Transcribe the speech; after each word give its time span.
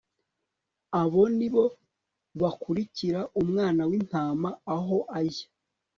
abo 1.01 1.21
ni 1.37 1.47
bo 1.53 1.65
bakurikira 2.41 3.19
umwana 3.41 3.81
w 3.89 3.91
intama 3.99 4.49
aho 4.75 4.97
ajya 5.19 5.47